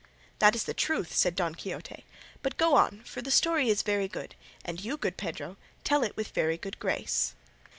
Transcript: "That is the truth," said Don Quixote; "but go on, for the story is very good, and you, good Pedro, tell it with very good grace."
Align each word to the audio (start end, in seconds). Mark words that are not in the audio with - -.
"That 0.39 0.55
is 0.55 0.63
the 0.63 0.73
truth," 0.73 1.13
said 1.13 1.35
Don 1.35 1.53
Quixote; 1.53 2.05
"but 2.41 2.57
go 2.57 2.73
on, 2.73 3.03
for 3.05 3.21
the 3.21 3.29
story 3.29 3.69
is 3.69 3.83
very 3.83 4.07
good, 4.07 4.33
and 4.65 4.83
you, 4.83 4.97
good 4.97 5.15
Pedro, 5.15 5.57
tell 5.83 6.01
it 6.01 6.17
with 6.17 6.29
very 6.29 6.57
good 6.57 6.79
grace." 6.79 7.35